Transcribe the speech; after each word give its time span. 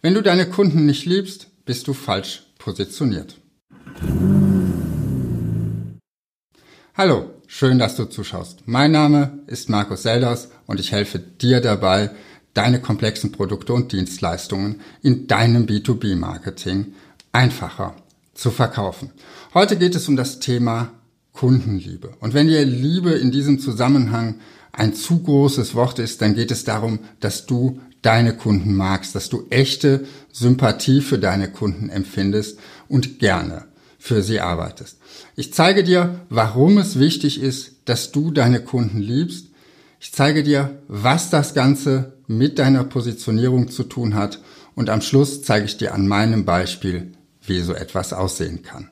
Wenn 0.00 0.14
du 0.14 0.22
deine 0.22 0.48
Kunden 0.48 0.86
nicht 0.86 1.06
liebst, 1.06 1.48
bist 1.64 1.88
du 1.88 1.92
falsch 1.92 2.44
positioniert. 2.58 3.40
Hallo, 6.94 7.30
schön, 7.48 7.80
dass 7.80 7.96
du 7.96 8.04
zuschaust. 8.04 8.62
Mein 8.66 8.92
Name 8.92 9.40
ist 9.48 9.68
Markus 9.68 10.04
Selders 10.04 10.50
und 10.66 10.78
ich 10.78 10.92
helfe 10.92 11.18
dir 11.18 11.60
dabei, 11.60 12.12
deine 12.54 12.80
komplexen 12.80 13.32
Produkte 13.32 13.72
und 13.72 13.90
Dienstleistungen 13.90 14.80
in 15.02 15.26
deinem 15.26 15.66
B2B-Marketing 15.66 16.94
einfacher 17.32 17.96
zu 18.34 18.52
verkaufen. 18.52 19.10
Heute 19.52 19.76
geht 19.76 19.96
es 19.96 20.06
um 20.06 20.14
das 20.14 20.38
Thema 20.38 20.92
Kundenliebe. 21.32 22.12
Und 22.20 22.34
wenn 22.34 22.46
dir 22.46 22.64
Liebe 22.64 23.10
in 23.10 23.32
diesem 23.32 23.58
Zusammenhang 23.58 24.36
ein 24.70 24.94
zu 24.94 25.24
großes 25.24 25.74
Wort 25.74 25.98
ist, 25.98 26.22
dann 26.22 26.36
geht 26.36 26.52
es 26.52 26.62
darum, 26.62 27.00
dass 27.18 27.46
du 27.46 27.80
deine 28.02 28.36
Kunden 28.36 28.74
magst, 28.74 29.14
dass 29.14 29.28
du 29.28 29.46
echte 29.50 30.06
Sympathie 30.32 31.00
für 31.00 31.18
deine 31.18 31.50
Kunden 31.50 31.90
empfindest 31.90 32.58
und 32.88 33.18
gerne 33.18 33.66
für 33.98 34.22
sie 34.22 34.40
arbeitest. 34.40 34.98
Ich 35.36 35.52
zeige 35.52 35.82
dir, 35.82 36.20
warum 36.28 36.78
es 36.78 36.98
wichtig 36.98 37.40
ist, 37.40 37.72
dass 37.84 38.12
du 38.12 38.30
deine 38.30 38.60
Kunden 38.60 39.00
liebst. 39.00 39.48
Ich 40.00 40.12
zeige 40.12 40.42
dir, 40.42 40.82
was 40.86 41.30
das 41.30 41.54
Ganze 41.54 42.18
mit 42.28 42.58
deiner 42.58 42.84
Positionierung 42.84 43.68
zu 43.68 43.82
tun 43.84 44.14
hat. 44.14 44.40
Und 44.76 44.90
am 44.90 45.00
Schluss 45.00 45.42
zeige 45.42 45.66
ich 45.66 45.76
dir 45.76 45.92
an 45.92 46.06
meinem 46.06 46.44
Beispiel, 46.44 47.12
wie 47.42 47.60
so 47.60 47.74
etwas 47.74 48.12
aussehen 48.12 48.62
kann. 48.62 48.90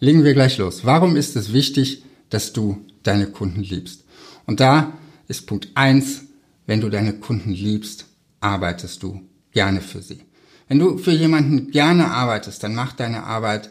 Legen 0.00 0.24
wir 0.24 0.34
gleich 0.34 0.58
los. 0.58 0.84
Warum 0.84 1.14
ist 1.14 1.36
es 1.36 1.52
wichtig, 1.52 2.04
dass 2.30 2.52
du 2.52 2.84
deine 3.04 3.26
Kunden 3.26 3.62
liebst? 3.62 4.04
Und 4.46 4.58
da 4.58 4.92
ist 5.28 5.46
Punkt 5.46 5.68
eins: 5.74 6.22
wenn 6.66 6.80
du 6.80 6.88
deine 6.88 7.12
Kunden 7.12 7.52
liebst, 7.52 8.06
arbeitest 8.44 9.02
du 9.02 9.22
gerne 9.52 9.80
für 9.80 10.02
sie. 10.02 10.20
Wenn 10.68 10.78
du 10.78 10.98
für 10.98 11.12
jemanden 11.12 11.70
gerne 11.70 12.10
arbeitest, 12.10 12.62
dann 12.62 12.74
macht 12.74 13.00
deine 13.00 13.24
Arbeit 13.24 13.70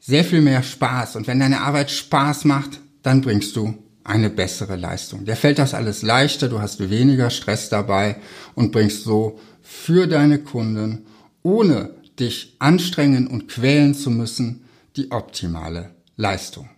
sehr 0.00 0.24
viel 0.24 0.40
mehr 0.40 0.62
Spaß. 0.62 1.16
Und 1.16 1.26
wenn 1.26 1.40
deine 1.40 1.60
Arbeit 1.60 1.90
Spaß 1.90 2.46
macht, 2.46 2.80
dann 3.02 3.20
bringst 3.20 3.54
du 3.56 3.74
eine 4.02 4.30
bessere 4.30 4.76
Leistung. 4.76 5.26
Dir 5.26 5.36
fällt 5.36 5.58
das 5.58 5.74
alles 5.74 6.02
leichter, 6.02 6.48
du 6.48 6.60
hast 6.60 6.90
weniger 6.90 7.30
Stress 7.30 7.68
dabei 7.68 8.16
und 8.54 8.72
bringst 8.72 9.04
so 9.04 9.38
für 9.62 10.06
deine 10.06 10.38
Kunden, 10.38 11.06
ohne 11.42 11.90
dich 12.18 12.56
anstrengen 12.58 13.26
und 13.26 13.48
quälen 13.48 13.94
zu 13.94 14.10
müssen, 14.10 14.64
die 14.96 15.10
optimale 15.10 15.90
Leistung. 16.16 16.68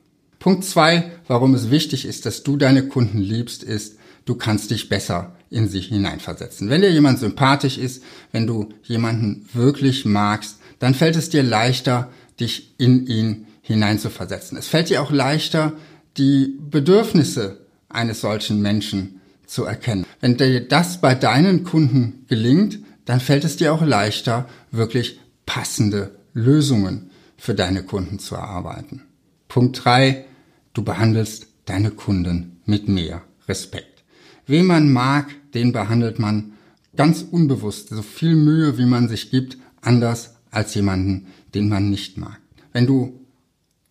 Punkt 0.40 0.64
zwei, 0.64 1.12
warum 1.28 1.54
es 1.54 1.70
wichtig 1.70 2.04
ist, 2.04 2.26
dass 2.26 2.42
du 2.42 2.56
deine 2.56 2.88
Kunden 2.88 3.18
liebst, 3.18 3.62
ist, 3.62 3.98
du 4.24 4.34
kannst 4.34 4.72
dich 4.72 4.88
besser 4.88 5.36
in 5.52 5.68
sich 5.68 5.86
hineinversetzen. 5.86 6.70
Wenn 6.70 6.82
dir 6.82 6.90
jemand 6.90 7.18
sympathisch 7.18 7.78
ist, 7.78 8.02
wenn 8.32 8.46
du 8.46 8.70
jemanden 8.82 9.46
wirklich 9.52 10.04
magst, 10.04 10.58
dann 10.78 10.94
fällt 10.94 11.16
es 11.16 11.30
dir 11.30 11.42
leichter, 11.42 12.10
dich 12.40 12.74
in 12.78 13.06
ihn 13.06 13.46
hineinzuversetzen. 13.62 14.58
Es 14.58 14.68
fällt 14.68 14.90
dir 14.90 15.02
auch 15.02 15.12
leichter, 15.12 15.74
die 16.16 16.58
Bedürfnisse 16.70 17.66
eines 17.88 18.20
solchen 18.20 18.60
Menschen 18.60 19.20
zu 19.46 19.64
erkennen. 19.64 20.06
Wenn 20.20 20.36
dir 20.36 20.66
das 20.66 21.00
bei 21.00 21.14
deinen 21.14 21.62
Kunden 21.64 22.24
gelingt, 22.28 22.80
dann 23.04 23.20
fällt 23.20 23.44
es 23.44 23.56
dir 23.56 23.72
auch 23.72 23.82
leichter, 23.82 24.48
wirklich 24.70 25.20
passende 25.46 26.16
Lösungen 26.32 27.10
für 27.36 27.54
deine 27.54 27.82
Kunden 27.82 28.18
zu 28.18 28.34
erarbeiten. 28.34 29.02
Punkt 29.48 29.84
drei: 29.84 30.24
Du 30.72 30.82
behandelst 30.82 31.48
deine 31.66 31.90
Kunden 31.90 32.60
mit 32.64 32.88
mehr 32.88 33.22
Respekt. 33.48 33.91
Wen 34.46 34.66
man 34.66 34.92
mag, 34.92 35.30
den 35.54 35.72
behandelt 35.72 36.18
man 36.18 36.52
ganz 36.96 37.22
unbewusst, 37.22 37.88
so 37.90 38.02
viel 38.02 38.34
Mühe, 38.34 38.78
wie 38.78 38.86
man 38.86 39.08
sich 39.08 39.30
gibt, 39.30 39.58
anders 39.80 40.34
als 40.50 40.74
jemanden, 40.74 41.26
den 41.54 41.68
man 41.68 41.90
nicht 41.90 42.18
mag. 42.18 42.40
Wenn 42.72 42.86
du 42.86 43.20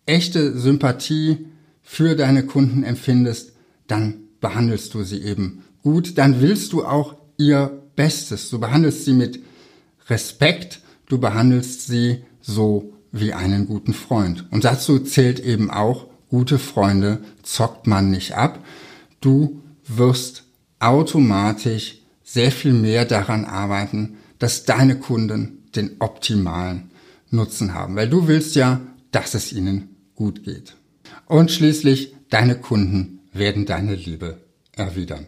echte 0.06 0.58
Sympathie 0.58 1.46
für 1.82 2.16
deine 2.16 2.44
Kunden 2.44 2.82
empfindest, 2.84 3.52
dann 3.86 4.14
behandelst 4.40 4.94
du 4.94 5.02
sie 5.02 5.22
eben 5.22 5.62
gut, 5.82 6.18
dann 6.18 6.40
willst 6.40 6.72
du 6.72 6.84
auch 6.84 7.16
ihr 7.38 7.82
Bestes. 7.94 8.48
Du 8.50 8.58
behandelst 8.58 9.04
sie 9.04 9.12
mit 9.12 9.40
Respekt, 10.08 10.80
du 11.06 11.18
behandelst 11.18 11.86
sie 11.86 12.24
so 12.40 12.92
wie 13.12 13.34
einen 13.34 13.66
guten 13.66 13.92
Freund. 13.92 14.46
Und 14.50 14.64
dazu 14.64 14.98
zählt 14.98 15.40
eben 15.40 15.70
auch, 15.70 16.06
gute 16.30 16.58
Freunde 16.58 17.20
zockt 17.42 17.86
man 17.86 18.10
nicht 18.10 18.34
ab. 18.34 18.64
Du 19.20 19.61
wirst 19.96 20.44
automatisch 20.78 21.98
sehr 22.22 22.50
viel 22.50 22.72
mehr 22.72 23.04
daran 23.04 23.44
arbeiten, 23.44 24.16
dass 24.38 24.64
deine 24.64 24.98
Kunden 24.98 25.68
den 25.74 25.96
optimalen 26.00 26.90
Nutzen 27.30 27.74
haben, 27.74 27.96
weil 27.96 28.08
du 28.08 28.26
willst 28.28 28.54
ja, 28.54 28.80
dass 29.10 29.34
es 29.34 29.52
ihnen 29.52 29.96
gut 30.14 30.44
geht. 30.44 30.76
Und 31.26 31.50
schließlich, 31.50 32.14
deine 32.30 32.56
Kunden 32.56 33.20
werden 33.32 33.66
deine 33.66 33.94
Liebe 33.94 34.38
erwidern. 34.72 35.26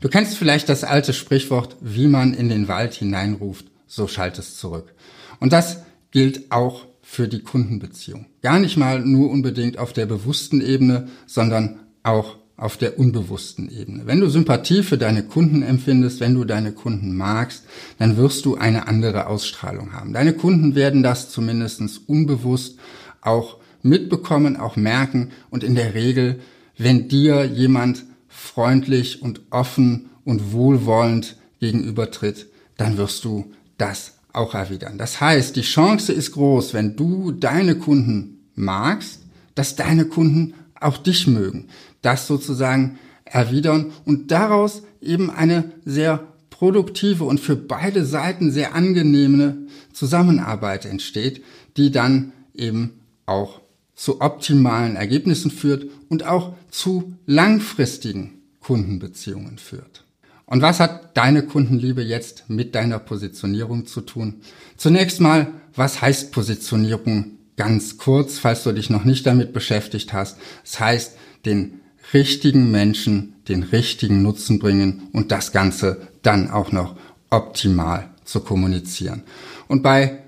Du 0.00 0.08
kennst 0.08 0.36
vielleicht 0.36 0.68
das 0.68 0.84
alte 0.84 1.12
Sprichwort, 1.12 1.76
wie 1.80 2.06
man 2.06 2.34
in 2.34 2.48
den 2.48 2.68
Wald 2.68 2.94
hineinruft, 2.94 3.66
so 3.86 4.08
schallt 4.08 4.38
es 4.38 4.56
zurück. 4.56 4.94
Und 5.40 5.52
das 5.52 5.82
gilt 6.10 6.50
auch 6.50 6.86
für 7.02 7.28
die 7.28 7.40
Kundenbeziehung. 7.40 8.26
Gar 8.42 8.60
nicht 8.60 8.76
mal 8.76 9.00
nur 9.00 9.30
unbedingt 9.30 9.78
auf 9.78 9.92
der 9.92 10.06
bewussten 10.06 10.60
Ebene, 10.60 11.08
sondern 11.26 11.80
auch 12.02 12.36
auf 12.60 12.76
der 12.76 12.98
unbewussten 12.98 13.70
Ebene. 13.70 14.02
Wenn 14.04 14.20
du 14.20 14.28
Sympathie 14.28 14.82
für 14.82 14.98
deine 14.98 15.22
Kunden 15.22 15.62
empfindest, 15.62 16.20
wenn 16.20 16.34
du 16.34 16.44
deine 16.44 16.72
Kunden 16.72 17.16
magst, 17.16 17.64
dann 17.98 18.18
wirst 18.18 18.44
du 18.44 18.56
eine 18.56 18.86
andere 18.86 19.28
Ausstrahlung 19.28 19.94
haben. 19.94 20.12
Deine 20.12 20.34
Kunden 20.34 20.74
werden 20.74 21.02
das 21.02 21.30
zumindest 21.30 21.80
unbewusst 22.06 22.78
auch 23.22 23.56
mitbekommen, 23.82 24.58
auch 24.58 24.76
merken 24.76 25.30
und 25.48 25.64
in 25.64 25.74
der 25.74 25.94
Regel, 25.94 26.40
wenn 26.76 27.08
dir 27.08 27.46
jemand 27.46 28.04
freundlich 28.28 29.22
und 29.22 29.40
offen 29.48 30.10
und 30.24 30.52
wohlwollend 30.52 31.36
gegenübertritt, 31.60 32.46
dann 32.76 32.98
wirst 32.98 33.24
du 33.24 33.52
das 33.78 34.18
auch 34.34 34.54
erwidern. 34.54 34.98
Das 34.98 35.18
heißt, 35.18 35.56
die 35.56 35.62
Chance 35.62 36.12
ist 36.12 36.32
groß, 36.32 36.74
wenn 36.74 36.94
du 36.94 37.32
deine 37.32 37.76
Kunden 37.76 38.40
magst, 38.54 39.22
dass 39.54 39.76
deine 39.76 40.04
Kunden 40.04 40.54
auch 40.80 40.98
dich 40.98 41.26
mögen, 41.26 41.68
das 42.02 42.26
sozusagen 42.26 42.98
erwidern 43.24 43.92
und 44.04 44.30
daraus 44.30 44.82
eben 45.00 45.30
eine 45.30 45.72
sehr 45.84 46.26
produktive 46.50 47.24
und 47.24 47.40
für 47.40 47.56
beide 47.56 48.04
Seiten 48.04 48.50
sehr 48.50 48.74
angenehme 48.74 49.66
Zusammenarbeit 49.92 50.84
entsteht, 50.84 51.42
die 51.76 51.90
dann 51.90 52.32
eben 52.54 53.00
auch 53.26 53.60
zu 53.94 54.20
optimalen 54.20 54.96
Ergebnissen 54.96 55.50
führt 55.50 55.86
und 56.08 56.24
auch 56.24 56.54
zu 56.70 57.14
langfristigen 57.26 58.40
Kundenbeziehungen 58.60 59.58
führt. 59.58 60.04
Und 60.46 60.62
was 60.62 60.80
hat 60.80 61.16
deine 61.16 61.44
Kundenliebe 61.44 62.02
jetzt 62.02 62.44
mit 62.48 62.74
deiner 62.74 62.98
Positionierung 62.98 63.86
zu 63.86 64.00
tun? 64.00 64.40
Zunächst 64.76 65.20
mal, 65.20 65.48
was 65.74 66.02
heißt 66.02 66.32
Positionierung 66.32 67.38
ganz 67.60 67.98
kurz, 67.98 68.38
falls 68.38 68.62
du 68.62 68.72
dich 68.72 68.88
noch 68.88 69.04
nicht 69.04 69.26
damit 69.26 69.52
beschäftigt 69.52 70.14
hast? 70.14 70.38
Das 70.64 70.80
heißt, 70.80 71.16
den 71.44 71.80
richtigen 72.14 72.70
Menschen 72.70 73.34
den 73.50 73.64
richtigen 73.64 74.22
Nutzen 74.22 74.58
bringen 74.58 75.08
und 75.12 75.30
das 75.30 75.52
Ganze 75.52 76.08
dann 76.22 76.50
auch 76.50 76.72
noch 76.72 76.96
optimal 77.28 78.08
zu 78.24 78.40
kommunizieren. 78.40 79.24
Und 79.68 79.82
bei 79.82 80.22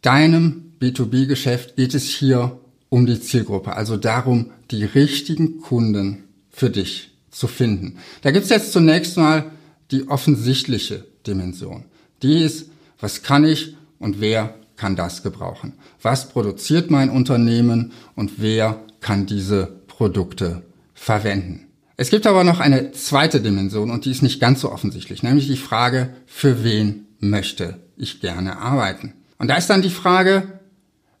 deinem 0.00 0.72
B2B-Geschäft 0.80 1.76
geht 1.76 1.94
es 1.94 2.06
hier 2.06 2.58
um 2.88 3.06
die 3.06 3.20
Zielgruppe, 3.20 3.76
also 3.76 3.96
darum, 3.96 4.50
die 4.70 4.84
richtigen 4.84 5.60
Kunden 5.60 6.24
für 6.50 6.70
dich 6.70 7.12
zu 7.30 7.46
finden. 7.46 7.98
Da 8.22 8.32
gibt's 8.32 8.50
jetzt 8.50 8.72
zunächst 8.72 9.16
mal 9.16 9.52
die 9.92 10.08
offensichtliche 10.08 11.04
Dimension. 11.26 11.84
Die 12.22 12.42
ist, 12.42 12.70
was 12.98 13.22
kann 13.22 13.44
ich 13.44 13.76
und 13.98 14.20
wer 14.20 14.54
kann 14.82 14.96
das 14.96 15.22
gebrauchen? 15.22 15.74
Was 16.02 16.28
produziert 16.28 16.90
mein 16.90 17.08
Unternehmen 17.08 17.92
und 18.16 18.32
wer 18.42 18.80
kann 19.00 19.26
diese 19.26 19.68
Produkte 19.86 20.62
verwenden? 20.92 21.68
Es 21.96 22.10
gibt 22.10 22.26
aber 22.26 22.42
noch 22.42 22.58
eine 22.58 22.90
zweite 22.90 23.40
Dimension 23.40 23.92
und 23.92 24.06
die 24.06 24.10
ist 24.10 24.24
nicht 24.24 24.40
ganz 24.40 24.60
so 24.60 24.72
offensichtlich, 24.72 25.22
nämlich 25.22 25.46
die 25.46 25.56
Frage, 25.56 26.10
für 26.26 26.64
wen 26.64 27.06
möchte 27.20 27.78
ich 27.96 28.20
gerne 28.20 28.58
arbeiten? 28.58 29.12
Und 29.38 29.46
da 29.46 29.54
ist 29.54 29.70
dann 29.70 29.82
die 29.82 29.88
Frage, 29.88 30.58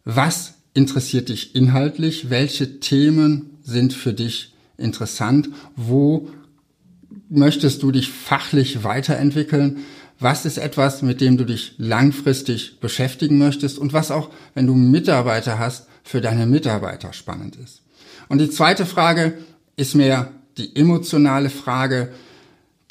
was 0.04 0.54
interessiert 0.74 1.28
dich 1.28 1.54
inhaltlich? 1.54 2.30
Welche 2.30 2.80
Themen 2.80 3.58
sind 3.62 3.92
für 3.92 4.12
dich 4.12 4.54
interessant? 4.76 5.50
Wo 5.76 6.30
möchtest 7.28 7.84
du 7.84 7.92
dich 7.92 8.08
fachlich 8.10 8.82
weiterentwickeln? 8.82 9.84
Was 10.22 10.44
ist 10.44 10.56
etwas, 10.56 11.02
mit 11.02 11.20
dem 11.20 11.36
du 11.36 11.44
dich 11.44 11.74
langfristig 11.78 12.78
beschäftigen 12.78 13.38
möchtest 13.38 13.76
und 13.76 13.92
was 13.92 14.12
auch, 14.12 14.30
wenn 14.54 14.68
du 14.68 14.74
Mitarbeiter 14.74 15.58
hast, 15.58 15.88
für 16.04 16.20
deine 16.20 16.46
Mitarbeiter 16.46 17.12
spannend 17.12 17.56
ist? 17.56 17.82
Und 18.28 18.38
die 18.38 18.48
zweite 18.48 18.86
Frage 18.86 19.36
ist 19.74 19.96
mehr 19.96 20.30
die 20.58 20.76
emotionale 20.76 21.50
Frage, 21.50 22.12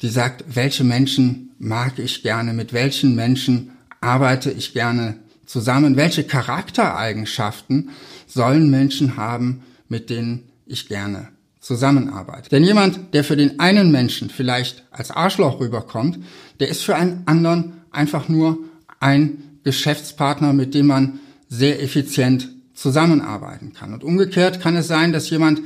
die 0.02 0.10
sagt, 0.10 0.44
welche 0.54 0.84
Menschen 0.84 1.54
mag 1.58 1.98
ich 1.98 2.22
gerne, 2.22 2.52
mit 2.52 2.74
welchen 2.74 3.14
Menschen 3.14 3.70
arbeite 4.02 4.50
ich 4.50 4.74
gerne 4.74 5.16
zusammen? 5.46 5.96
Welche 5.96 6.24
Charaktereigenschaften 6.24 7.90
sollen 8.26 8.70
Menschen 8.70 9.16
haben, 9.16 9.62
mit 9.88 10.10
denen 10.10 10.50
ich 10.66 10.86
gerne 10.86 11.28
zusammenarbeite? 11.62 12.50
Denn 12.50 12.64
jemand, 12.64 13.14
der 13.14 13.24
für 13.24 13.36
den 13.36 13.58
einen 13.58 13.90
Menschen 13.90 14.28
vielleicht 14.28 14.84
als 14.90 15.10
Arschloch 15.10 15.60
rüberkommt, 15.60 16.18
der 16.60 16.68
ist 16.68 16.82
für 16.82 16.96
einen 16.96 17.22
anderen 17.24 17.80
einfach 17.90 18.28
nur 18.28 18.58
ein 19.00 19.58
Geschäftspartner, 19.64 20.52
mit 20.52 20.74
dem 20.74 20.88
man 20.88 21.20
sehr 21.48 21.82
effizient 21.82 22.50
zusammenarbeiten 22.74 23.72
kann. 23.72 23.94
Und 23.94 24.04
umgekehrt 24.04 24.60
kann 24.60 24.76
es 24.76 24.88
sein, 24.88 25.12
dass 25.12 25.30
jemand, 25.30 25.62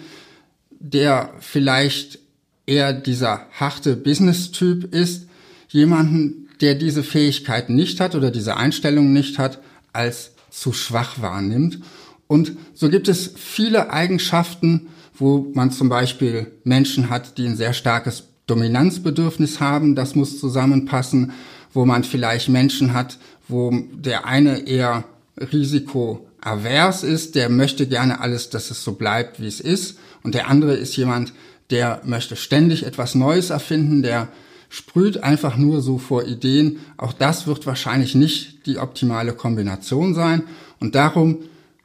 der 0.71 1.33
vielleicht 1.41 2.19
eher 2.67 2.93
dieser 2.93 3.47
harte 3.53 3.97
Business-Typ 3.97 4.93
ist, 4.93 5.29
jemanden, 5.69 6.49
der 6.61 6.75
diese 6.75 7.03
Fähigkeiten 7.03 7.75
nicht 7.75 8.01
hat 8.01 8.15
oder 8.15 8.31
diese 8.31 8.57
Einstellungen 8.57 9.13
nicht 9.13 9.39
hat, 9.39 9.61
als 9.93 10.33
zu 10.51 10.73
schwach 10.73 11.21
wahrnimmt. 11.21 11.81
Und 12.27 12.57
so 12.75 12.89
gibt 12.89 13.09
es 13.09 13.33
viele 13.37 13.91
Eigenschaften, 13.91 14.89
wo 15.19 15.51
man 15.55 15.71
zum 15.71 15.89
Beispiel 15.89 16.53
Menschen 16.65 17.11
hat, 17.11 17.39
die 17.39 17.47
ein 17.47 17.57
sehr 17.57 17.73
starkes 17.73 18.25
Dominanzbedürfnis 18.47 19.61
haben, 19.61 19.95
das 19.95 20.15
muss 20.15 20.39
zusammenpassen, 20.39 21.33
wo 21.73 21.85
man 21.85 22.05
vielleicht 22.05 22.49
Menschen 22.49 22.95
hat, 22.95 23.19
wo 23.49 23.73
der 23.93 24.27
eine 24.27 24.67
eher 24.67 25.05
risikoavers 25.39 27.03
ist, 27.03 27.35
der 27.35 27.49
möchte 27.49 27.87
gerne 27.87 28.21
alles, 28.21 28.51
dass 28.51 28.71
es 28.71 28.83
so 28.83 28.93
bleibt, 28.93 29.41
wie 29.41 29.47
es 29.47 29.61
ist, 29.61 29.99
und 30.23 30.35
der 30.35 30.49
andere 30.49 30.75
ist 30.75 30.97
jemand, 30.97 31.33
der 31.71 32.01
möchte 32.05 32.37
ständig 32.37 32.85
etwas 32.85 33.15
Neues 33.15 33.51
erfinden, 33.51 34.03
der 34.03 34.29
sprüht 34.69 35.23
einfach 35.23 35.57
nur 35.57 35.81
so 35.81 35.99
vor 35.99 36.25
Ideen. 36.25 36.81
Auch 36.97 37.13
das 37.13 37.47
wird 37.47 37.67
wahrscheinlich 37.67 38.15
nicht 38.15 38.67
die 38.67 38.79
optimale 38.79 39.33
Kombination 39.33 40.15
sein. 40.15 40.43
Und 40.81 40.95
darum 40.95 41.39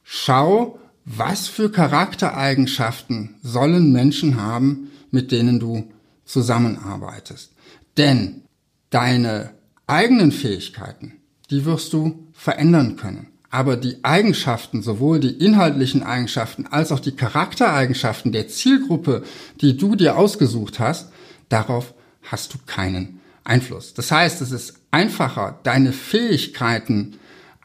schau, 0.04 0.80
was 1.06 1.48
für 1.48 1.72
Charaktereigenschaften 1.72 3.36
sollen 3.42 3.92
Menschen 3.92 4.40
haben, 4.42 4.92
mit 5.10 5.32
denen 5.32 5.60
du 5.60 5.92
zusammenarbeitest. 6.26 7.52
Denn 7.98 8.44
deine 8.90 9.52
eigenen 9.88 10.32
Fähigkeiten, 10.32 11.14
die 11.50 11.66
wirst 11.66 11.94
du 11.94 12.28
verändern 12.34 12.96
können. 12.96 13.28
Aber 13.50 13.76
die 13.76 13.98
Eigenschaften, 14.04 14.82
sowohl 14.82 15.20
die 15.20 15.46
inhaltlichen 15.46 16.04
Eigenschaften 16.04 16.68
als 16.68 16.94
auch 16.94 17.02
die 17.02 17.12
Charaktereigenschaften 17.12 18.32
der 18.32 18.48
Zielgruppe, 18.48 19.24
die 19.60 19.76
du 19.76 19.96
dir 19.96 20.18
ausgesucht 20.18 20.80
hast, 20.80 21.12
darauf 21.50 21.94
hast 22.24 22.54
du 22.54 22.58
keinen 22.66 23.20
Einfluss. 23.44 23.94
Das 23.94 24.12
heißt, 24.12 24.42
es 24.42 24.52
ist 24.52 24.76
einfacher, 24.92 25.60
deine 25.64 25.92
Fähigkeiten 25.92 27.18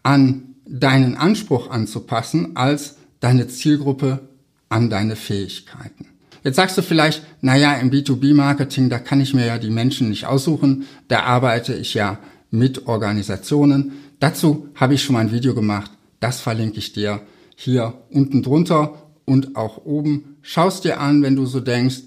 an 0.03 0.57
deinen 0.65 1.17
Anspruch 1.17 1.71
anzupassen, 1.71 2.57
als 2.57 2.96
deine 3.21 3.49
Zielgruppe 3.49 4.29
an 4.69 4.91
deine 4.91 5.17
Fähigkeiten. 5.17 6.07
Jetzt 6.45 6.57
sagst 6.57 6.79
du 6.79 6.83
vielleicht, 6.83 7.23
naja, 7.41 7.75
im 7.75 7.91
B2B-Marketing, 7.91 8.89
da 8.89 8.99
kann 8.99 9.21
ich 9.21 9.35
mir 9.35 9.47
ja 9.47 9.59
die 9.59 9.71
Menschen 9.71 10.09
nicht 10.09 10.27
aussuchen, 10.27 10.87
da 11.09 11.25
arbeite 11.25 11.75
ich 11.75 11.95
ja 11.95 12.19
mit 12.51 12.87
Organisationen. 12.87 13.93
Dazu 14.21 14.69
habe 14.75 14.95
ich 14.95 15.03
schon 15.03 15.15
mal 15.15 15.21
ein 15.21 15.33
Video 15.33 15.55
gemacht. 15.55 15.91
Das 16.21 16.41
verlinke 16.41 16.79
ich 16.79 16.93
dir 16.93 17.21
hier 17.57 17.95
unten 18.11 18.43
drunter 18.43 19.11
und 19.25 19.57
auch 19.57 19.85
oben. 19.85 20.37
Schaust 20.43 20.85
dir 20.85 21.01
an, 21.01 21.23
wenn 21.23 21.37
du 21.37 21.47
so 21.47 21.61
denkst, 21.61 22.03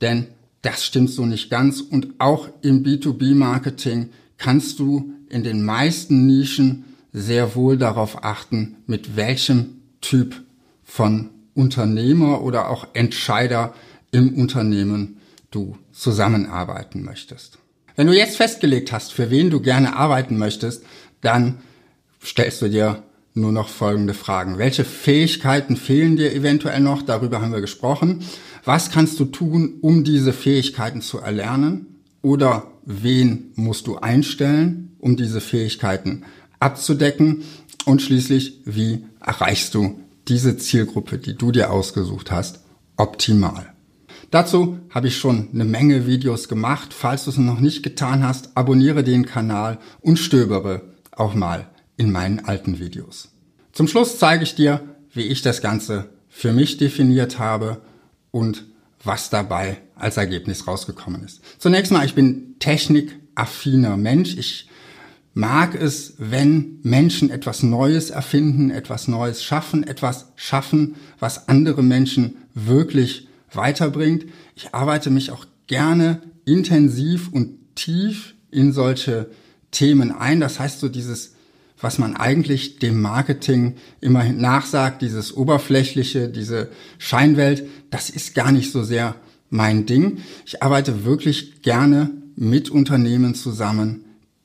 denn 0.00 0.28
das 0.62 0.84
stimmt 0.84 1.10
so 1.10 1.26
nicht 1.26 1.50
ganz. 1.50 1.80
Und 1.80 2.14
auch 2.18 2.48
im 2.62 2.84
B2B-Marketing 2.84 4.10
kannst 4.38 4.78
du 4.78 5.12
in 5.28 5.42
den 5.42 5.64
meisten 5.64 6.26
Nischen 6.26 6.84
sehr 7.12 7.54
wohl 7.54 7.76
darauf 7.76 8.24
achten, 8.24 8.76
mit 8.86 9.16
welchem 9.16 9.80
Typ 10.00 10.42
von 10.90 11.30
Unternehmer 11.54 12.42
oder 12.42 12.68
auch 12.68 12.88
Entscheider 12.94 13.74
im 14.10 14.34
Unternehmen 14.34 15.18
du 15.52 15.76
zusammenarbeiten 15.92 17.04
möchtest. 17.04 17.58
Wenn 17.94 18.08
du 18.08 18.12
jetzt 18.12 18.36
festgelegt 18.36 18.90
hast, 18.90 19.12
für 19.12 19.30
wen 19.30 19.50
du 19.50 19.60
gerne 19.60 19.94
arbeiten 19.96 20.36
möchtest, 20.36 20.82
dann 21.20 21.58
stellst 22.24 22.60
du 22.62 22.68
dir 22.68 23.04
nur 23.34 23.52
noch 23.52 23.68
folgende 23.68 24.14
Fragen. 24.14 24.58
Welche 24.58 24.84
Fähigkeiten 24.84 25.76
fehlen 25.76 26.16
dir 26.16 26.34
eventuell 26.34 26.80
noch? 26.80 27.02
Darüber 27.02 27.40
haben 27.40 27.52
wir 27.52 27.60
gesprochen. 27.60 28.24
Was 28.64 28.90
kannst 28.90 29.20
du 29.20 29.26
tun, 29.26 29.74
um 29.82 30.02
diese 30.02 30.32
Fähigkeiten 30.32 31.02
zu 31.02 31.18
erlernen? 31.18 32.00
Oder 32.20 32.66
wen 32.84 33.52
musst 33.54 33.86
du 33.86 33.98
einstellen, 33.98 34.96
um 34.98 35.16
diese 35.16 35.40
Fähigkeiten 35.40 36.24
abzudecken? 36.58 37.44
Und 37.84 38.02
schließlich, 38.02 38.60
wie 38.64 39.04
erreichst 39.20 39.74
du 39.74 40.00
diese 40.30 40.56
Zielgruppe, 40.56 41.18
die 41.18 41.36
du 41.36 41.52
dir 41.52 41.70
ausgesucht 41.70 42.30
hast, 42.30 42.60
optimal? 42.96 43.74
Dazu 44.30 44.78
habe 44.90 45.08
ich 45.08 45.18
schon 45.18 45.48
eine 45.52 45.64
Menge 45.64 46.06
Videos 46.06 46.48
gemacht. 46.48 46.94
Falls 46.94 47.24
du 47.24 47.30
es 47.30 47.36
noch 47.36 47.58
nicht 47.58 47.82
getan 47.82 48.24
hast, 48.24 48.56
abonniere 48.56 49.02
den 49.02 49.26
Kanal 49.26 49.78
und 50.00 50.18
stöbere 50.18 50.82
auch 51.10 51.34
mal 51.34 51.68
in 51.96 52.12
meinen 52.12 52.40
alten 52.44 52.78
Videos. 52.78 53.30
Zum 53.72 53.88
Schluss 53.88 54.18
zeige 54.18 54.44
ich 54.44 54.54
dir, 54.54 54.80
wie 55.12 55.22
ich 55.22 55.42
das 55.42 55.60
Ganze 55.60 56.10
für 56.28 56.52
mich 56.52 56.76
definiert 56.76 57.38
habe 57.38 57.80
und 58.30 58.64
was 59.02 59.30
dabei 59.30 59.78
als 59.96 60.16
Ergebnis 60.16 60.66
rausgekommen 60.66 61.24
ist. 61.24 61.40
Zunächst 61.58 61.90
mal, 61.90 62.06
ich 62.06 62.14
bin 62.14 62.54
technikaffiner 62.60 63.96
Mensch. 63.96 64.36
Ich 64.36 64.68
mag 65.34 65.74
es, 65.74 66.14
wenn 66.18 66.78
Menschen 66.82 67.30
etwas 67.30 67.62
Neues 67.62 68.10
erfinden, 68.10 68.70
etwas 68.70 69.08
Neues 69.08 69.42
schaffen, 69.42 69.84
etwas 69.84 70.32
schaffen, 70.36 70.96
was 71.18 71.48
andere 71.48 71.82
Menschen 71.82 72.36
wirklich 72.54 73.28
weiterbringt. 73.52 74.26
Ich 74.56 74.74
arbeite 74.74 75.10
mich 75.10 75.30
auch 75.30 75.46
gerne 75.66 76.22
intensiv 76.44 77.30
und 77.32 77.74
tief 77.74 78.34
in 78.50 78.72
solche 78.72 79.30
Themen 79.70 80.10
ein. 80.12 80.40
Das 80.40 80.58
heißt 80.58 80.80
so 80.80 80.88
dieses, 80.88 81.34
was 81.80 81.98
man 81.98 82.16
eigentlich 82.16 82.78
dem 82.78 83.00
Marketing 83.00 83.76
immer 84.00 84.24
nachsagt, 84.24 85.02
dieses 85.02 85.36
oberflächliche, 85.36 86.28
diese 86.28 86.70
Scheinwelt, 86.98 87.66
das 87.90 88.10
ist 88.10 88.34
gar 88.34 88.52
nicht 88.52 88.72
so 88.72 88.82
sehr 88.82 89.14
mein 89.48 89.86
Ding. 89.86 90.18
Ich 90.44 90.62
arbeite 90.62 91.04
wirklich 91.04 91.62
gerne 91.62 92.10
mit 92.36 92.70
Unternehmen 92.70 93.34
zusammen, 93.34 94.04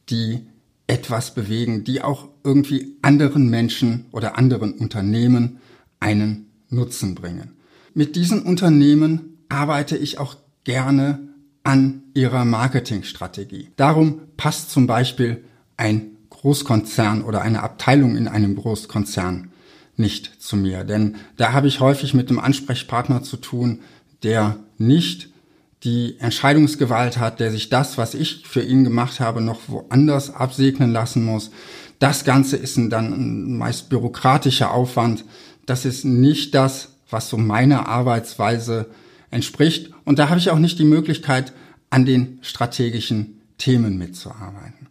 die 0.09 0.41
etwas 0.87 1.33
bewegen, 1.33 1.83
die 1.83 2.01
auch 2.01 2.29
irgendwie 2.43 2.97
anderen 3.01 3.49
Menschen 3.49 4.05
oder 4.11 4.37
anderen 4.37 4.73
Unternehmen 4.73 5.59
einen 5.99 6.51
Nutzen 6.69 7.15
bringen. 7.15 7.55
Mit 7.93 8.15
diesen 8.15 8.43
Unternehmen 8.43 9.37
arbeite 9.49 9.97
ich 9.97 10.19
auch 10.19 10.35
gerne 10.63 11.19
an 11.63 12.03
ihrer 12.13 12.45
Marketingstrategie. 12.45 13.71
Darum 13.75 14.21
passt 14.37 14.69
zum 14.69 14.85
Beispiel 14.85 15.43
ein 15.77 16.17
Großkonzern 16.29 17.23
oder 17.23 17.41
eine 17.41 17.63
Abteilung 17.63 18.15
in 18.15 18.27
einem 18.27 18.55
Großkonzern 18.55 19.51
nicht 19.97 20.41
zu 20.41 20.57
mir. 20.57 20.83
Denn 20.83 21.15
da 21.37 21.53
habe 21.53 21.67
ich 21.67 21.79
häufig 21.79 22.13
mit 22.13 22.29
einem 22.29 22.39
Ansprechpartner 22.39 23.23
zu 23.23 23.37
tun, 23.37 23.79
der 24.23 24.59
nicht 24.77 25.29
die 25.85 26.15
Entscheidungsgewalt 26.19 27.19
hat, 27.19 27.39
der 27.39 27.51
sich 27.51 27.69
das, 27.69 27.97
was 27.97 28.15
ich 28.15 28.43
für 28.47 28.61
ihn 28.61 28.83
gemacht 28.83 29.19
habe, 29.19 29.39
noch 29.39 29.61
woanders 29.67 30.33
absegnen 30.33 30.91
lassen 30.91 31.23
muss. 31.23 31.51
Das 31.99 32.25
Ganze 32.25 32.57
ist 32.57 32.77
dann 32.89 33.13
ein 33.13 33.57
meist 33.57 33.89
bürokratischer 33.89 34.71
Aufwand. 34.71 35.23
Das 35.65 35.85
ist 35.85 36.03
nicht 36.03 36.55
das, 36.55 36.95
was 37.09 37.29
so 37.29 37.37
meiner 37.37 37.87
Arbeitsweise 37.87 38.87
entspricht. 39.29 39.91
Und 40.03 40.19
da 40.19 40.29
habe 40.29 40.39
ich 40.39 40.49
auch 40.49 40.59
nicht 40.59 40.79
die 40.79 40.85
Möglichkeit, 40.85 41.53
an 41.91 42.05
den 42.05 42.39
strategischen 42.41 43.41
Themen 43.57 43.97
mitzuarbeiten. 43.97 44.87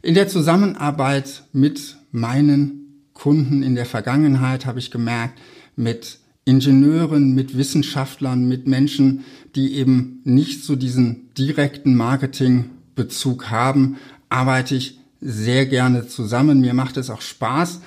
In 0.00 0.14
der 0.14 0.28
Zusammenarbeit 0.28 1.42
mit 1.52 1.96
meinen 2.12 3.02
Kunden 3.12 3.62
in 3.62 3.74
der 3.74 3.86
Vergangenheit 3.86 4.64
habe 4.64 4.78
ich 4.78 4.90
gemerkt, 4.90 5.38
mit 5.74 6.18
Ingenieuren, 6.46 7.34
mit 7.34 7.58
Wissenschaftlern, 7.58 8.46
mit 8.46 8.68
Menschen, 8.68 9.24
die 9.56 9.74
eben 9.74 10.20
nicht 10.22 10.62
so 10.64 10.76
diesen 10.76 11.34
direkten 11.34 11.96
Marketingbezug 11.96 13.50
haben, 13.50 13.96
arbeite 14.28 14.76
ich 14.76 15.00
sehr 15.20 15.66
gerne 15.66 16.06
zusammen. 16.06 16.60
Mir 16.60 16.72
macht 16.72 16.98
es 16.98 17.10
auch 17.10 17.20
Spaß, 17.20 17.80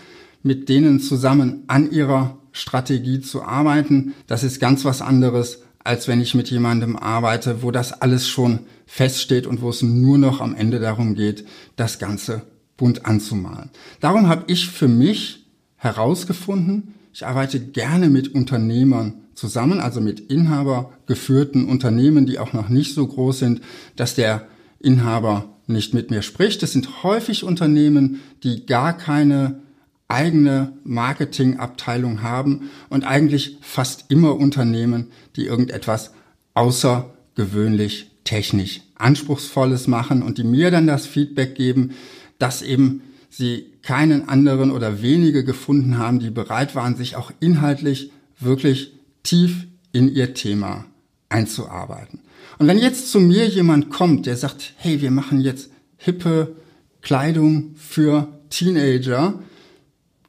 mit 0.44 0.68
denen 0.68 1.00
zusammen 1.00 1.64
an 1.68 1.90
ihrer 1.90 2.38
Strategie 2.52 3.22
zu 3.22 3.44
arbeiten. 3.44 4.14
Das 4.28 4.44
ist 4.44 4.60
ganz 4.60 4.84
was 4.84 5.02
anderes, 5.02 5.62
als 5.86 6.10
wenn 6.10 6.20
ich 6.20 6.36
mit 6.36 6.52
jemandem 6.52 6.98
arbeite, 6.98 7.64
wo 7.64 7.72
das 7.72 8.02
alles 8.02 8.28
schon 8.28 8.60
feststeht 8.86 9.48
und 9.48 9.62
wo 9.62 9.70
es 9.70 9.82
nur 9.82 10.18
noch 10.18 10.42
am 10.42 10.54
Ende 10.54 10.80
darum 10.80 11.16
geht, 11.16 11.46
das 11.78 11.98
Ganze 11.98 12.42
bunt 12.76 13.06
anzumalen. 13.06 13.70
Darum 14.02 14.28
habe 14.28 14.44
ich 14.48 14.68
für 14.68 14.90
mich 14.90 15.46
herausgefunden, 15.78 16.96
ich 17.14 17.26
arbeite 17.26 17.60
gerne 17.60 18.10
mit 18.10 18.34
Unternehmern 18.34 19.22
zusammen, 19.34 19.80
also 19.80 20.02
mit 20.02 20.20
Inhaber 20.20 20.92
geführten 21.06 21.68
Unternehmen, 21.68 22.26
die 22.26 22.40
auch 22.40 22.54
noch 22.54 22.70
nicht 22.70 22.94
so 22.94 23.08
groß 23.08 23.40
sind, 23.40 23.62
dass 23.96 24.16
der 24.16 24.48
Inhaber 24.80 25.58
nicht 25.68 25.94
mit 25.94 26.12
mir 26.12 26.22
spricht. 26.22 26.62
Es 26.64 26.74
sind 26.74 27.04
häufig 27.04 27.44
Unternehmen, 27.44 28.22
die 28.44 28.66
gar 28.66 28.98
keine 28.98 29.62
eigene 30.08 30.74
Marketingabteilung 30.84 32.22
haben 32.24 32.70
und 32.90 33.04
eigentlich 33.06 33.58
fast 33.62 34.06
immer 34.10 34.36
Unternehmen, 34.36 35.08
die 35.36 35.46
irgendetwas 35.46 36.14
außergewöhnlich 36.56 38.12
technisch 38.24 38.82
anspruchsvolles 38.96 39.88
machen 39.88 40.24
und 40.24 40.38
die 40.38 40.44
mir 40.44 40.72
dann 40.72 40.88
das 40.88 41.06
Feedback 41.06 41.56
geben, 41.56 41.92
dass 42.40 42.62
eben 42.62 43.02
sie 43.30 43.74
keinen 43.82 44.28
anderen 44.28 44.72
oder 44.72 45.02
wenige 45.02 45.44
gefunden 45.44 45.98
haben, 45.98 46.20
die 46.20 46.32
bereit 46.32 46.76
waren, 46.76 46.96
sich 46.96 47.16
auch 47.16 47.32
inhaltlich 47.40 48.12
wirklich 48.40 48.94
tief 49.24 49.68
in 49.92 50.14
ihr 50.14 50.34
Thema 50.34 50.86
einzuarbeiten. 51.30 52.20
Und 52.58 52.68
wenn 52.68 52.80
jetzt 52.80 53.12
zu 53.12 53.20
mir 53.20 53.48
jemand 53.48 53.90
kommt, 53.90 54.26
der 54.26 54.36
sagt, 54.36 54.74
hey, 54.78 55.02
wir 55.02 55.12
machen 55.12 55.40
jetzt 55.40 55.70
hippe 55.98 56.56
Kleidung 57.02 57.76
für 57.76 58.28
Teenager, 58.50 59.40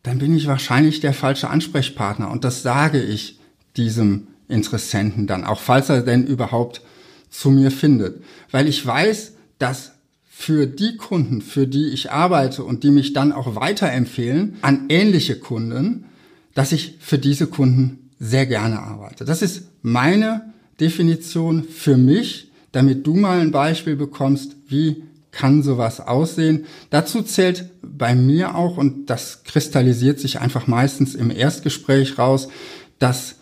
dann 0.03 0.19
bin 0.19 0.35
ich 0.37 0.47
wahrscheinlich 0.47 1.01
der 1.01 1.13
falsche 1.13 1.51
Ansprechpartner. 1.51 2.31
Und 2.31 2.45
das 2.45 2.63
sage 2.63 3.03
ich 3.03 3.39
diesem 3.77 4.29
Interessenten 4.49 5.27
dann, 5.27 5.45
auch 5.45 5.61
falls 5.61 5.89
er 5.89 6.03
denn 6.03 6.27
überhaupt 6.27 6.83
zu 7.31 7.51
mir 7.51 7.71
findet. 7.71 8.23
Weil 8.51 8.69
ich 8.69 8.85
weiß, 8.85 9.35
dass 9.59 9.93
für 10.41 10.67
die 10.67 10.97
Kunden, 10.97 11.43
für 11.43 11.67
die 11.67 11.89
ich 11.89 12.13
arbeite 12.13 12.65
und 12.65 12.83
die 12.83 12.91
mich 12.91 13.13
dann 13.13 13.31
auch 13.31 13.57
weiterempfehlen 13.57 14.57
an 14.63 14.87
ähnliche 14.89 15.39
Kunden, 15.39 16.07
dass 16.55 16.73
ich 16.73 16.97
für 16.99 17.19
diese 17.19 17.47
Kunden 17.47 18.09
sehr 18.19 18.47
gerne 18.47 18.79
arbeite. 18.81 19.27
Das 19.27 19.43
ist 19.43 19.65
meine 19.83 20.55
Definition 20.81 21.65
für 21.65 21.99
mich, 21.99 22.51
damit 22.73 23.07
du 23.07 23.17
mal 23.17 23.39
ein 23.39 23.51
Beispiel 23.51 23.97
bekommst, 23.97 24.57
wie 24.67 25.03
kann 25.31 25.63
sowas 25.63 26.01
aussehen. 26.01 26.65
Dazu 26.89 27.21
zählt 27.21 27.69
bei 27.83 28.15
mir 28.15 28.55
auch, 28.55 28.79
und 28.79 29.11
das 29.11 29.45
kristallisiert 29.45 30.21
sich 30.21 30.41
einfach 30.41 30.67
meistens 30.67 31.15
im 31.15 31.31
Erstgespräch 31.31 32.17
raus, 32.17 32.49
dass 32.99 33.35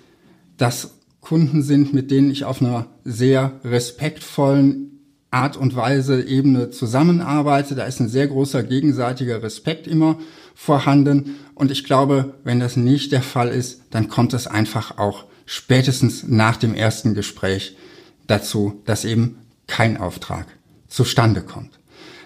das 0.57 0.99
Kunden 1.21 1.63
sind, 1.63 1.95
mit 1.95 2.11
denen 2.11 2.33
ich 2.33 2.45
auf 2.45 2.61
einer 2.61 2.89
sehr 3.05 3.61
respektvollen 3.63 4.98
Art 5.31 5.57
und 5.57 5.77
Weise 5.77 6.23
Ebene 6.23 6.71
zusammenarbeite. 6.71 7.75
Da 7.75 7.85
ist 7.85 8.01
ein 8.01 8.09
sehr 8.09 8.29
großer 8.29 8.63
gegenseitiger 8.63 9.43
Respekt 9.43 9.87
immer 9.87 10.19
vorhanden. 10.55 11.37
Und 11.55 11.71
ich 11.71 11.85
glaube, 11.85 12.35
wenn 12.45 12.61
das 12.61 12.77
nicht 12.77 13.13
der 13.13 13.23
Fall 13.23 13.49
ist, 13.49 13.83
dann 13.91 14.09
kommt 14.09 14.33
es 14.33 14.47
einfach 14.47 14.99
auch 14.99 15.25
spätestens 15.45 16.27
nach 16.27 16.57
dem 16.57 16.75
ersten 16.75 17.15
Gespräch 17.15 17.77
dazu, 18.27 18.81
dass 18.85 19.05
eben 19.05 19.39
kein 19.67 19.97
Auftrag 19.99 20.47
zustande 20.89 21.43
kommt. 21.43 21.79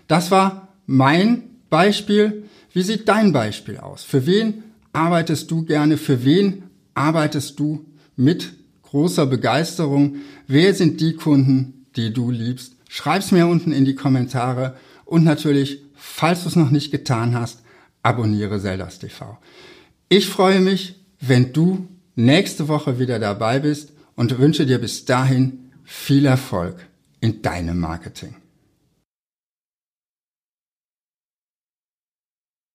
Das 0.06 0.30
war 0.30 0.68
mein 0.86 1.44
Beispiel. 1.70 2.44
Wie 2.72 2.82
sieht 2.82 3.08
dein 3.08 3.32
Beispiel 3.32 3.78
aus? 3.78 4.02
Für 4.02 4.26
wen 4.26 4.62
arbeitest 4.92 5.50
du 5.50 5.64
gerne? 5.64 5.96
Für 5.96 6.24
wen 6.24 6.64
arbeitest 6.94 7.58
du 7.58 7.84
mit 8.16 8.52
großer 8.82 9.26
Begeisterung? 9.26 10.16
Wer 10.46 10.74
sind 10.74 11.00
die 11.00 11.14
Kunden, 11.14 11.86
die 11.96 12.12
du 12.12 12.30
liebst? 12.30 12.76
Schreib's 12.94 13.32
mir 13.32 13.46
unten 13.46 13.72
in 13.72 13.86
die 13.86 13.94
Kommentare 13.94 14.76
und 15.06 15.24
natürlich, 15.24 15.80
falls 15.94 16.42
du 16.42 16.50
es 16.50 16.56
noch 16.56 16.68
nicht 16.68 16.90
getan 16.90 17.34
hast, 17.34 17.62
abonniere 18.02 18.60
Zeldas 18.60 18.98
TV. 18.98 19.38
Ich 20.10 20.28
freue 20.28 20.60
mich, 20.60 21.02
wenn 21.18 21.54
du 21.54 21.88
nächste 22.16 22.68
Woche 22.68 22.98
wieder 22.98 23.18
dabei 23.18 23.60
bist 23.60 23.94
und 24.14 24.38
wünsche 24.38 24.66
dir 24.66 24.78
bis 24.78 25.06
dahin 25.06 25.70
viel 25.84 26.26
Erfolg 26.26 26.86
in 27.20 27.40
deinem 27.40 27.80
Marketing. 27.80 28.36